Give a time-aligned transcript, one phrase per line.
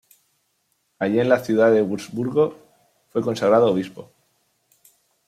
[0.97, 2.55] Allí en la ciudad de Wurzburgo
[3.09, 4.11] fue consagrado obispo.